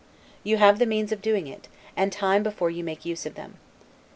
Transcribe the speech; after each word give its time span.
You 0.43 0.57
have 0.57 0.79
the 0.79 0.87
means 0.87 1.11
of 1.11 1.21
doing 1.21 1.45
it, 1.45 1.67
and 1.95 2.11
time 2.11 2.41
before 2.41 2.71
you 2.71 2.81
to 2.81 2.85
make 2.87 3.05
use 3.05 3.27
of 3.27 3.35
them. 3.35 3.59